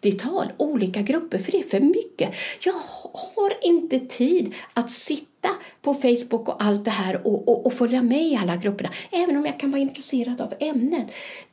30-tal 0.03 0.53
olika 0.57 1.03
grupper 1.03 1.39
för 1.39 1.53
det 1.53 1.59
är 1.59 1.63
för 1.63 1.81
mycket. 1.81 2.35
Jag 2.61 2.73
har 3.13 3.53
inte 3.63 3.99
tid 3.99 4.55
att 4.75 4.91
sitta 4.91 5.49
på 5.83 5.95
Facebook 5.95 6.49
och 6.49 6.65
allt 6.65 6.85
det 6.85 6.91
här 6.91 7.27
och, 7.27 7.49
och, 7.49 7.67
och 7.67 7.73
följa 7.73 8.03
med 8.03 8.23
i 8.23 8.37
alla 8.37 8.57
grupperna, 8.57 8.91
även 9.11 9.37
om 9.37 9.47
jag 9.47 9.61
kan 9.61 9.71
vara 9.71 9.81
intresserad 9.81 10.41
av 10.41 10.55
ämnet. 10.61 11.07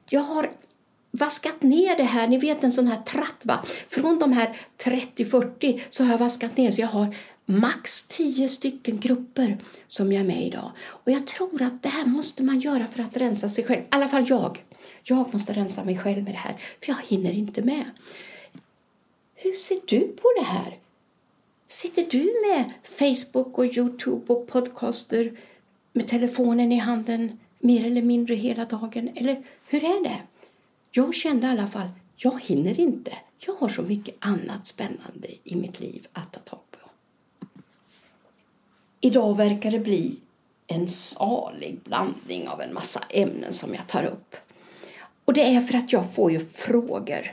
Jag 0.09 0.21
har 0.21 0.51
vaskat 1.11 1.63
ner 1.63 1.97
det 1.97 2.03
här, 2.03 2.27
ni 2.27 2.37
vet 2.37 2.63
en 2.63 2.71
sån 2.71 2.87
här 2.87 3.01
tratt 3.01 3.45
va? 3.45 3.63
Från 3.87 4.19
de 4.19 4.33
här 4.33 4.57
30-40 4.83 5.81
så 5.89 6.03
har 6.03 6.11
jag 6.11 6.17
vaskat 6.17 6.57
ner 6.57 6.71
så 6.71 6.81
jag 6.81 6.87
har 6.87 7.15
max 7.45 8.03
10 8.03 8.49
stycken 8.49 8.99
grupper 8.99 9.57
som 9.87 10.11
jag 10.11 10.21
är 10.21 10.27
med 10.27 10.41
i 10.41 10.47
idag. 10.47 10.71
Och 10.79 11.11
jag 11.11 11.27
tror 11.27 11.61
att 11.61 11.83
det 11.83 11.89
här 11.89 12.05
måste 12.05 12.43
man 12.43 12.59
göra 12.59 12.87
för 12.87 13.03
att 13.03 13.17
rensa 13.17 13.49
sig 13.49 13.63
själv, 13.63 13.81
i 13.81 13.85
alla 13.89 14.07
fall 14.07 14.25
jag. 14.27 14.63
Jag 15.03 15.33
måste 15.33 15.53
rensa 15.53 15.83
mig 15.83 15.97
själv 15.97 16.23
med 16.23 16.33
det 16.33 16.37
här, 16.37 16.55
för 16.83 16.91
jag 16.91 16.97
hinner 17.07 17.31
inte 17.31 17.61
med. 17.61 17.85
Hur 19.41 19.55
ser 19.55 19.79
du 19.85 19.99
på 19.99 20.33
det 20.39 20.45
här? 20.45 20.77
Sitter 21.67 22.05
du 22.09 22.23
med 22.49 22.71
Facebook 22.83 23.57
och 23.57 23.65
Youtube 23.65 24.33
och 24.33 24.47
podcaster 24.47 25.39
med 25.93 26.07
telefonen 26.07 26.71
i 26.71 26.77
handen 26.77 27.39
mer 27.59 27.85
eller 27.85 28.01
mindre 28.01 28.35
hela 28.35 28.65
dagen? 28.65 29.09
Eller 29.15 29.43
hur 29.67 29.83
är 29.83 30.03
det? 30.03 30.17
Jag 30.91 31.15
kände 31.15 31.47
i 31.47 31.49
alla 31.49 31.67
fall, 31.67 31.89
jag 32.15 32.41
hinner 32.41 32.79
inte. 32.79 33.11
Jag 33.37 33.53
har 33.53 33.69
så 33.69 33.81
mycket 33.81 34.15
annat 34.19 34.67
spännande 34.67 35.27
i 35.43 35.55
mitt 35.55 35.79
liv 35.79 36.07
att 36.13 36.33
ta 36.33 36.39
tag 36.39 36.59
på. 36.71 36.89
Idag 39.01 39.37
verkar 39.37 39.71
det 39.71 39.79
bli 39.79 40.19
en 40.67 40.87
salig 40.87 41.79
blandning 41.83 42.47
av 42.47 42.61
en 42.61 42.73
massa 42.73 43.03
ämnen 43.09 43.53
som 43.53 43.73
jag 43.73 43.87
tar 43.87 44.03
upp. 44.03 44.35
Och 45.25 45.33
det 45.33 45.55
är 45.55 45.61
för 45.61 45.77
att 45.77 45.93
jag 45.93 46.13
får 46.13 46.31
ju 46.31 46.39
frågor. 46.39 47.31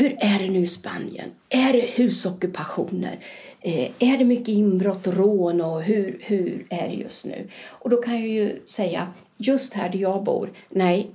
Hur 0.00 0.16
är 0.20 0.38
det 0.38 0.48
nu 0.48 0.58
i 0.58 0.66
Spanien? 0.66 1.30
Är 1.48 1.72
det 1.72 1.80
husockupationer? 1.80 3.24
Eh, 3.60 3.90
är 3.98 4.18
det 4.18 4.24
mycket 4.24 4.48
inbrott 4.48 5.06
och 5.06 5.16
rån 5.16 5.60
och 5.60 5.82
hur, 5.82 6.18
hur 6.20 6.66
är 6.70 6.88
det 6.88 6.94
just 6.94 7.26
nu? 7.26 7.48
Och 7.68 7.90
då 7.90 7.96
kan 8.02 8.14
jag 8.14 8.28
ju 8.28 8.62
säga, 8.66 9.12
just 9.36 9.74
här 9.74 9.88
där 9.88 9.98
jag 9.98 10.24
bor, 10.24 10.52
nej, 10.68 11.10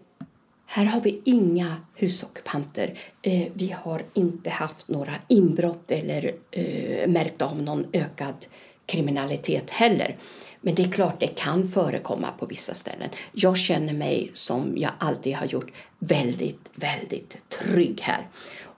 här 0.65 0.85
har 0.85 1.01
vi 1.01 1.21
inga 1.25 1.75
husockupanter. 1.95 2.99
Eh, 3.21 3.47
vi 3.53 3.75
har 3.81 4.05
inte 4.13 4.49
haft 4.49 4.87
några 4.87 5.13
inbrott 5.27 5.91
eller 5.91 6.35
eh, 6.51 7.07
märkt 7.07 7.41
av 7.41 7.61
någon 7.61 7.85
ökad 7.93 8.45
kriminalitet 8.85 9.69
heller. 9.69 10.17
Men 10.61 10.75
det 10.75 10.83
är 10.83 10.91
klart 10.91 11.19
det 11.19 11.27
kan 11.27 11.67
förekomma 11.67 12.27
på 12.39 12.45
vissa 12.45 12.73
ställen. 12.73 13.09
Jag 13.31 13.57
känner 13.57 13.93
mig, 13.93 14.31
som 14.33 14.73
jag 14.77 14.91
alltid 14.99 15.35
har 15.35 15.45
gjort, 15.45 15.71
väldigt, 15.99 16.71
väldigt 16.75 17.37
trygg 17.49 18.01
här. 18.01 18.27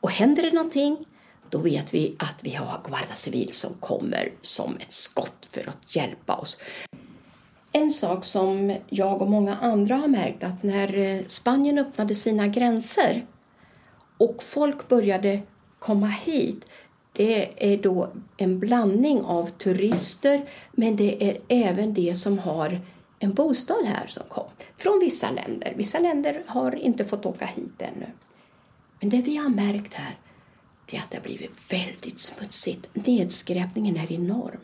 Och 0.02 0.12
händer 0.12 0.44
det 0.44 0.52
någonting, 0.52 1.06
då 1.50 1.58
vet 1.58 1.94
vi 1.94 2.16
att 2.20 2.40
vi 2.42 2.56
har 2.56 2.82
Guarda 2.84 3.16
Civil 3.16 3.54
som 3.54 3.74
kommer 3.74 4.32
som 4.42 4.78
ett 4.80 4.92
skott 4.92 5.48
för 5.52 5.70
att 5.70 5.96
hjälpa 5.96 6.36
oss. 6.36 6.58
En 7.72 7.92
sak 7.92 8.26
som 8.26 8.76
jag 8.90 9.22
och 9.22 9.30
många 9.30 9.56
andra 9.56 9.96
har 9.96 10.08
märkt 10.08 10.44
att 10.44 10.64
när 10.64 10.98
eh, 10.98 11.26
Spanien 11.28 11.78
öppnade 11.78 12.16
sina 12.16 12.48
gränser 12.48 13.26
och 14.18 14.44
folk 14.44 14.88
började 14.88 15.42
komma 15.80 16.08
hit 16.08 16.66
det 17.18 17.72
är 17.74 17.78
då 17.78 18.10
en 18.38 18.60
blandning 18.60 19.22
av 19.22 19.46
turister 19.46 20.50
men 20.72 20.96
det 20.96 21.30
är 21.30 21.38
även 21.48 21.94
de 21.94 22.16
som 22.16 22.40
har 22.40 22.82
en 23.20 23.34
bostad 23.34 23.86
här 23.86 24.08
som 24.08 24.24
kom 24.30 24.46
från 24.78 25.00
vissa 25.00 25.32
länder. 25.32 25.74
Vissa 25.78 26.00
länder 26.00 26.44
har 26.48 26.76
inte 26.76 27.06
fått 27.06 27.26
åka 27.26 27.46
hit 27.46 27.82
ännu. 27.82 28.06
Men 29.00 29.10
det 29.10 29.22
vi 29.22 29.38
har 29.38 29.50
märkt 29.50 29.94
här 29.94 30.18
är 30.92 31.00
att 31.00 31.12
det 31.12 31.18
har 31.18 31.24
blivit 31.24 31.74
väldigt 31.74 32.20
smutsigt. 32.20 32.90
Nedskräpningen 32.94 33.98
är 33.98 34.12
enorm. 34.12 34.60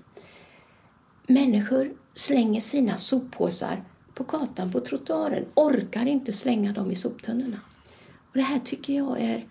Människor 1.28 1.94
slänger 2.14 2.60
sina 2.60 2.98
soppåsar 2.98 3.84
på 4.14 4.24
gatan, 4.24 4.72
på 4.72 4.80
trottoaren, 4.80 5.46
orkar 5.54 6.06
inte 6.06 6.34
slänga 6.34 6.74
dem 6.74 6.92
i 6.92 6.96
soptunnorna. 6.96 7.60
Och 8.30 8.38
det 8.38 8.42
här 8.42 8.60
tycker 8.60 8.94
jag 8.94 9.22
är 9.22 9.48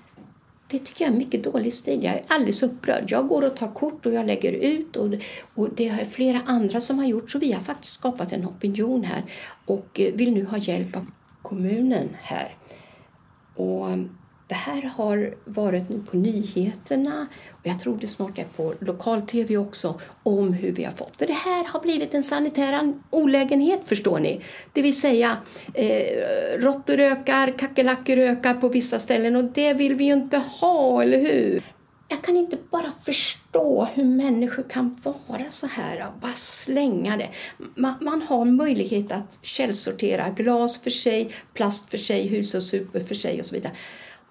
det 0.73 0.79
tycker 0.79 1.05
jag 1.05 1.15
är 1.15 1.19
mycket 1.19 1.45
dålig 1.45 1.73
stil. 1.73 2.03
Jag 2.03 2.15
är 2.15 2.23
alldeles 2.27 2.63
upprörd. 2.63 3.05
Jag 3.09 3.29
går 3.29 3.45
och 3.45 3.57
tar 3.57 3.75
kort 3.75 4.07
och 4.07 4.13
jag 4.13 4.27
lägger 4.27 4.53
ut 4.53 4.97
och, 4.97 5.15
och 5.55 5.75
det 5.75 5.89
är 5.89 6.05
flera 6.05 6.41
andra 6.47 6.81
som 6.81 6.99
har 6.99 7.07
gjort 7.07 7.31
så 7.31 7.39
vi 7.39 7.53
har 7.53 7.61
faktiskt 7.61 7.95
skapat 7.95 8.33
en 8.33 8.47
opinion 8.47 9.05
här 9.05 9.25
och 9.67 10.01
vill 10.15 10.33
nu 10.33 10.45
ha 10.45 10.57
hjälp 10.59 10.97
av 10.97 11.07
kommunen 11.43 12.09
här. 12.23 12.57
Och 13.55 13.87
det 14.53 14.57
här 14.57 14.83
har 14.97 15.35
varit 15.45 15.89
nu 15.89 16.03
på 16.11 16.17
nyheterna 16.17 17.27
och 17.51 17.67
jag 17.67 17.81
tror 17.81 17.99
det 18.01 18.07
snart 18.07 18.39
är 18.39 18.45
på 18.45 18.75
lokal-tv 18.81 19.57
också 19.57 20.01
om 20.23 20.53
hur 20.53 20.73
vi 20.73 20.85
har 20.85 20.93
fått. 20.93 21.17
För 21.17 21.27
det 21.27 21.33
här 21.33 21.65
har 21.65 21.81
blivit 21.81 22.15
en 22.15 22.23
sanitär 22.23 22.93
olägenhet 23.11 23.81
förstår 23.85 24.19
ni. 24.19 24.41
Det 24.73 24.83
vill 24.83 25.01
säga 25.01 25.37
eh, 25.75 26.59
råttor 26.59 27.01
ökar, 27.01 27.59
kackerlackor 27.59 28.19
ökar 28.19 28.55
på 28.55 28.69
vissa 28.69 28.99
ställen 28.99 29.37
och 29.37 29.45
det 29.45 29.75
vill 29.75 29.95
vi 29.95 30.05
ju 30.05 30.13
inte 30.13 30.39
ha, 30.39 31.03
eller 31.03 31.19
hur? 31.19 31.63
Jag 32.09 32.23
kan 32.23 32.37
inte 32.37 32.59
bara 32.71 32.93
förstå 33.03 33.89
hur 33.95 34.05
människor 34.05 34.63
kan 34.63 35.01
vara 35.03 35.51
så 35.51 35.67
här 35.67 36.07
och 36.07 36.21
bara 36.21 36.33
slänga 36.35 37.17
det. 37.17 37.29
Man, 37.75 37.95
man, 38.01 38.23
har 38.23 38.45
möjlighet 38.45 39.13
att 39.13 39.39
källsortera 39.43 40.31
glas 40.31 40.83
för 40.83 40.91
sig, 40.91 41.31
plast 41.55 41.91
för 41.91 41.99
sig, 41.99 42.27
hushållssopor 42.27 43.01
för 43.01 43.15
sig 43.15 43.41
och 43.41 43.47
så 43.47 43.55
vidare. 43.55 43.73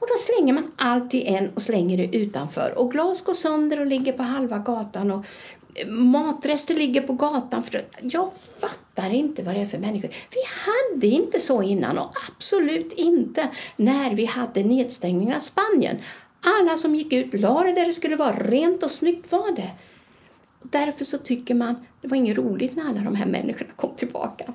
Och 0.01 0.08
då 0.08 0.13
slänger 0.17 0.53
man 0.53 0.72
allt 0.75 1.13
i 1.13 1.25
en 1.25 1.50
och 1.50 1.62
slänger 1.62 1.98
det 1.98 2.17
utanför. 2.17 2.77
Och 2.77 2.91
glas 2.91 3.22
går 3.22 3.34
sönder 3.34 3.79
och 3.79 3.88
ligger 3.88 4.13
på 4.13 4.24
halva 4.24 4.58
gatan 4.58 5.12
och 5.12 5.25
eh, 5.75 5.88
matrester 5.88 6.75
ligger 6.75 7.01
på 7.01 7.13
gatan. 7.13 7.63
För 7.63 7.86
jag 8.01 8.31
fattar 8.60 9.13
inte 9.13 9.43
vad 9.43 9.55
det 9.55 9.62
är 9.62 9.65
för 9.65 9.77
människor. 9.77 10.10
Vi 10.10 10.41
hade 10.65 11.08
inte 11.08 11.39
så 11.39 11.63
innan 11.63 11.98
och 11.98 12.12
absolut 12.29 12.93
inte 12.93 13.50
när 13.75 14.15
vi 14.15 14.25
hade 14.25 14.63
nedstängningen 14.63 15.36
av 15.36 15.39
Spanien. 15.39 15.98
Alla 16.60 16.77
som 16.77 16.96
gick 16.96 17.13
ut 17.13 17.39
la 17.39 17.63
det 17.63 17.74
där 17.74 17.86
det 17.86 17.93
skulle 17.93 18.15
vara. 18.15 18.36
Rent 18.39 18.84
och 18.84 18.91
snyggt 18.91 19.31
var 19.31 19.55
det. 19.55 19.72
Därför 20.62 21.05
så 21.05 21.17
tycker 21.17 21.55
man 21.55 21.75
det 22.01 22.08
var 22.08 22.17
inget 22.17 22.38
roligt 22.38 22.75
när 22.75 22.89
alla 22.89 23.01
de 23.01 23.15
här 23.15 23.25
människorna 23.25 23.72
kom 23.75 23.96
tillbaka. 23.96 24.53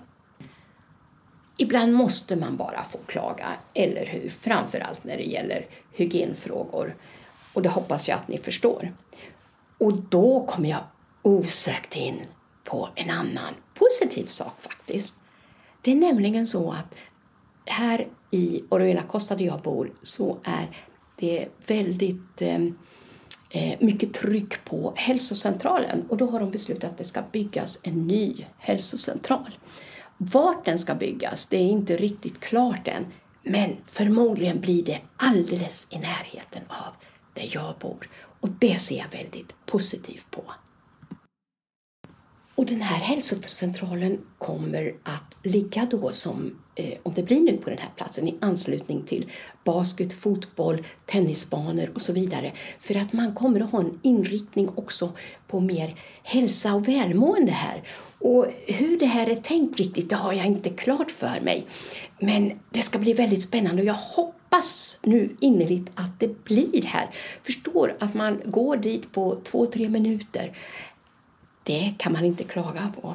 Ibland 1.56 1.94
måste 1.94 2.36
man 2.36 2.56
bara 2.56 2.84
få 2.84 2.98
klaga, 3.06 3.46
eller 3.75 4.06
hur? 4.06 4.28
Framförallt 4.28 5.04
när 5.04 5.16
det 5.16 5.22
gäller 5.22 5.66
hygienfrågor. 5.92 6.96
Och 7.52 7.62
det 7.62 7.68
hoppas 7.68 8.08
jag 8.08 8.16
att 8.16 8.28
ni 8.28 8.38
förstår. 8.38 8.92
Och 9.78 9.98
då 9.98 10.46
kommer 10.46 10.68
jag 10.68 10.84
osökt 11.22 11.96
in 11.96 12.20
på 12.64 12.88
en 12.94 13.10
annan 13.10 13.54
positiv 13.75 14.26
sak 14.26 14.54
faktiskt. 14.58 15.14
Det 15.82 15.90
är 15.90 15.96
nämligen 15.96 16.46
så 16.46 16.70
att 16.72 16.94
här 17.64 18.08
i 18.30 18.62
Oruela 18.68 19.02
Costa 19.02 19.36
där 19.36 19.44
jag 19.44 19.60
bor 19.60 19.92
så 20.02 20.38
är 20.44 20.70
det 21.16 21.48
väldigt 21.66 22.42
eh, 22.42 22.64
eh, 23.50 23.76
mycket 23.80 24.14
tryck 24.14 24.64
på 24.64 24.92
hälsocentralen 24.96 26.06
och 26.08 26.16
då 26.16 26.26
har 26.26 26.40
de 26.40 26.50
beslutat 26.50 26.90
att 26.90 26.98
det 26.98 27.04
ska 27.04 27.22
byggas 27.32 27.78
en 27.82 28.06
ny 28.06 28.46
hälsocentral. 28.58 29.58
Vart 30.16 30.64
den 30.64 30.78
ska 30.78 30.94
byggas, 30.94 31.46
det 31.46 31.56
är 31.56 31.68
inte 31.68 31.96
riktigt 31.96 32.40
klart 32.40 32.88
än, 32.88 33.06
men 33.42 33.76
förmodligen 33.85 34.61
blir 34.61 34.85
det 34.85 35.00
alldeles 35.16 35.87
i 35.90 35.99
närheten 35.99 36.62
av 36.68 36.94
där 37.35 37.49
jag 37.52 37.75
bor 37.80 38.08
och 38.40 38.49
det 38.49 38.78
ser 38.78 38.99
jag 38.99 39.18
väldigt 39.18 39.54
positivt 39.66 40.30
på. 40.30 40.42
Och 42.54 42.66
den 42.66 42.80
här 42.80 43.00
hälsocentralen 43.00 44.18
kommer 44.38 44.94
att 45.02 45.37
ligga 45.42 45.87
då 45.90 46.12
som, 46.12 46.58
eh, 46.75 46.99
om 47.02 47.12
det 47.14 47.23
blir 47.23 47.40
nu 47.40 47.56
på 47.56 47.70
den 47.70 47.78
här 47.78 47.90
platsen, 47.96 48.28
i 48.28 48.38
anslutning 48.40 49.02
till 49.02 49.30
basket, 49.64 50.12
fotboll, 50.12 50.85
tennisbanor 51.06 51.90
och 51.94 52.02
så 52.02 52.12
vidare. 52.12 52.52
För 52.80 52.96
att 52.96 53.12
man 53.12 53.35
kommer 53.35 53.61
att 53.61 53.73
ha 53.73 53.80
en 53.80 54.00
inriktning 54.02 54.68
också 54.68 55.12
på 55.46 55.61
mer 55.61 55.96
hälsa 56.23 56.75
och 56.75 56.88
välmående 56.88 57.52
här. 57.52 57.82
Och 58.18 58.46
hur 58.66 58.99
det 58.99 59.06
här 59.06 59.30
är 59.30 59.35
tänkt 59.35 59.78
riktigt, 59.78 60.11
det 60.11 60.16
har 60.16 60.32
jag 60.32 60.46
inte 60.46 60.70
klart 60.70 61.11
för 61.11 61.40
mig. 61.40 61.66
Men 62.18 62.52
det 62.70 62.82
ska 62.82 62.99
bli 62.99 63.12
väldigt 63.12 63.42
spännande 63.42 63.82
och 63.82 63.88
jag 63.88 63.94
hoppas 63.94 64.99
nu 65.02 65.37
innerligt 65.40 65.90
att 65.94 66.20
det 66.20 66.44
blir 66.44 66.82
här. 66.82 67.11
Förstår 67.42 67.96
att 68.00 68.14
man 68.14 68.40
går 68.44 68.76
dit 68.76 69.12
på 69.12 69.37
två, 69.44 69.66
tre 69.66 69.88
minuter. 69.88 70.56
Det 71.62 71.94
kan 71.99 72.12
man 72.12 72.25
inte 72.25 72.44
klaga 72.44 72.92
på. 73.00 73.14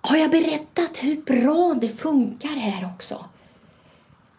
Har 0.00 0.16
jag 0.16 0.30
berättat 0.30 0.98
hur 1.02 1.16
bra 1.16 1.76
det 1.80 1.88
funkar 1.88 2.56
här 2.56 2.90
också? 2.94 3.24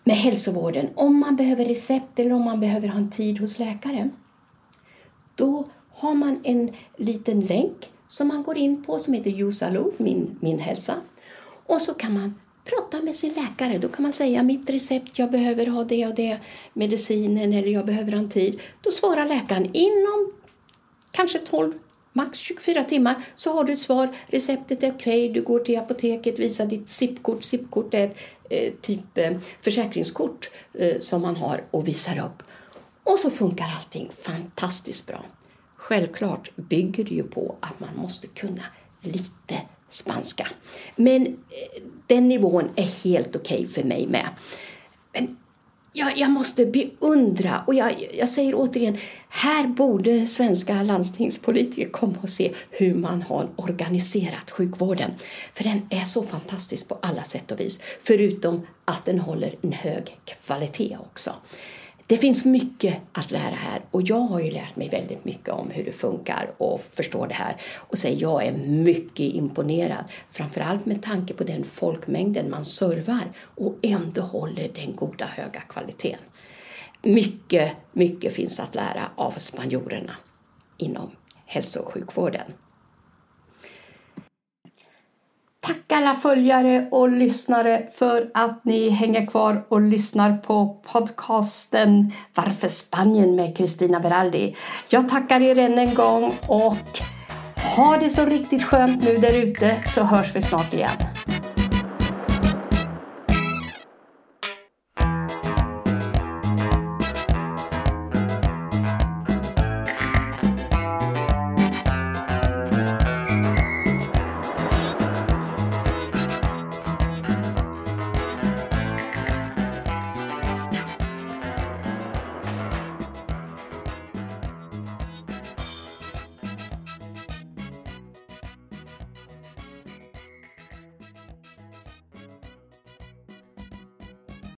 Med 0.04 0.16
hälsovården, 0.16 0.90
om 0.96 1.20
man 1.20 1.36
behöver 1.36 1.66
recept 1.66 2.20
eller 2.20 2.34
om 2.34 2.46
man 2.46 2.60
behöver 2.60 2.88
ha 2.88 2.98
en 2.98 3.10
tid 3.10 3.40
hos 3.40 3.60
läkaren. 3.60 4.12
Då 5.36 5.66
har 5.92 6.16
man 6.16 6.40
en 6.44 6.72
liten 6.98 7.42
länk 7.42 7.90
som 8.10 8.28
man 8.28 8.44
går 8.44 8.58
in 8.58 8.84
på 8.84 9.00
som 9.00 9.14
heter 9.14 9.32
Jusalo, 9.32 9.92
min, 9.98 10.38
min 10.40 10.60
hälsa. 10.60 10.96
Och 11.66 11.82
så 11.82 11.94
kan 11.94 12.14
man 12.14 12.40
prata 12.66 13.02
med 13.02 13.16
sin 13.16 13.34
läkare. 13.34 13.78
Då 13.78 13.90
kan 13.90 14.04
man 14.04 14.14
säga 14.14 14.44
mitt 14.44 14.70
recept, 14.70 15.20
jag 15.20 15.32
behöver 15.32 15.66
ha 15.66 15.84
det 15.84 16.06
och 16.06 16.16
det, 16.16 16.38
medicinen 16.74 17.54
eller 17.54 17.68
jag 17.68 17.86
behöver 17.86 18.12
ha 18.12 18.20
en 18.20 18.30
tid. 18.30 18.60
Då 18.82 18.92
svarar 18.92 19.26
läkaren 19.26 19.70
inom 19.74 20.34
kanske 21.12 21.40
12 21.40 21.74
max 22.14 22.40
24 22.40 22.84
timmar 22.84 23.24
så 23.36 23.54
har 23.54 23.64
du 23.64 23.74
ett 23.74 23.80
svar. 23.80 24.16
Receptet 24.28 24.84
är 24.84 24.92
okej, 24.92 25.30
okay. 25.30 25.34
du 25.34 25.42
går 25.42 25.60
till 25.60 25.78
apoteket, 25.78 26.40
visar 26.40 26.66
ditt 26.66 26.90
SIP-kort. 26.90 27.44
SIP-kort 27.44 27.94
är 27.94 28.06
ett 28.06 28.18
eh, 28.50 28.74
typ 28.82 29.18
eh, 29.18 29.38
försäkringskort 29.62 30.50
eh, 30.74 31.00
som 31.00 31.22
man 31.22 31.36
har 31.36 31.64
och 31.72 31.88
visar 31.88 32.20
upp. 32.20 32.44
Och 33.04 33.20
så 33.20 33.30
funkar 33.30 33.74
allting 33.78 34.10
fantastiskt 34.10 35.08
bra. 35.08 35.26
Självklart 35.90 36.52
bygger 36.56 37.04
det 37.04 37.16
ju 37.16 37.24
på 37.24 37.56
att 37.60 37.80
man 37.80 37.90
måste 37.96 38.28
kunna 38.28 38.64
lite 39.02 39.62
spanska. 39.90 40.48
Men 40.96 41.28
eh, 41.28 41.84
den 42.08 42.28
nivån 42.28 42.70
är 42.76 43.04
helt 43.04 43.36
okej 43.36 43.60
okay 43.60 43.68
för 43.68 43.84
mig 43.84 44.08
med. 44.08 44.28
Men 45.14 45.38
jag, 45.94 46.18
jag 46.18 46.30
måste 46.30 46.66
beundra, 46.66 47.64
och 47.68 47.74
jag, 47.74 48.10
jag 48.14 48.30
säger 48.30 48.54
återigen, 48.56 48.98
här 49.30 49.68
borde 49.68 50.28
svenska 50.28 50.84
landstingspolitiker 50.84 51.90
komma 51.90 52.16
och 52.22 52.30
se 52.30 52.54
hur 52.70 52.96
man 52.96 53.22
har 53.22 53.50
organiserat 53.56 54.52
sjukvården. 54.52 55.12
För 55.54 55.64
den 55.64 55.82
är 55.90 56.04
så 56.04 56.24
fantastisk 56.24 56.88
på 56.88 56.98
alla 57.02 57.24
sätt 57.24 57.52
och 57.52 57.60
vis, 57.60 57.82
förutom 58.04 58.68
att 58.86 59.06
den 59.06 59.20
håller 59.20 59.56
en 59.62 59.72
hög 59.72 60.20
kvalitet 60.26 60.98
också. 61.00 61.32
Det 62.10 62.18
finns 62.18 62.46
mycket 62.46 62.98
att 63.12 63.32
lära 63.32 63.56
här 63.56 63.82
och 63.92 64.02
jag 64.02 64.20
har 64.20 64.40
ju 64.40 64.52
lärt 64.52 64.76
mig 64.76 64.90
väldigt 64.90 65.26
mycket 65.26 65.50
om 65.50 65.70
hur 65.70 65.86
det 65.86 65.92
funkar 65.92 66.52
och 66.58 66.82
förstår 66.82 67.28
det 67.28 67.34
här. 67.34 67.56
Och 67.76 67.98
säger 67.98 68.22
jag 68.22 68.46
är 68.46 68.52
mycket 68.68 69.20
imponerad, 69.34 70.04
framförallt 70.32 70.86
med 70.86 71.04
tanke 71.04 71.34
på 71.34 71.44
den 71.44 71.64
folkmängden 71.64 72.50
man 72.50 72.66
servar 72.66 73.24
och 73.40 73.76
ändå 73.82 74.22
håller 74.22 74.70
den 74.76 74.96
goda 74.96 75.26
höga 75.26 75.60
kvaliteten. 75.60 76.20
Mycket, 77.02 77.72
mycket 77.92 78.34
finns 78.34 78.60
att 78.60 78.76
lära 78.76 79.04
av 79.16 79.32
spanjorerna 79.32 80.16
inom 80.78 81.12
hälso 81.46 81.80
och 81.80 81.94
sjukvården. 81.94 82.52
Tack 85.62 85.92
alla 85.92 86.16
följare 86.16 86.88
och 86.92 87.10
lyssnare 87.10 87.88
för 87.94 88.32
att 88.34 88.66
ni 88.66 88.90
hänger 88.90 89.26
kvar 89.26 89.66
och 89.70 89.82
lyssnar 89.82 90.38
på 90.38 90.82
podcasten 90.94 92.12
Varför 92.36 92.68
Spanien 92.68 93.36
med 93.36 93.58
Kristina 93.58 94.00
Berardi. 94.00 94.56
Jag 94.90 95.10
tackar 95.10 95.42
er 95.42 95.58
än 95.58 95.80
en 95.80 95.94
gång 95.94 96.34
och 96.48 97.00
ha 97.78 97.98
det 97.98 98.10
så 98.10 98.26
riktigt 98.26 98.64
skönt 98.64 99.04
nu 99.04 99.18
där 99.18 99.34
ute 99.34 99.84
så 99.86 100.04
hörs 100.04 100.36
vi 100.36 100.42
snart 100.42 100.74
igen. 100.74 100.92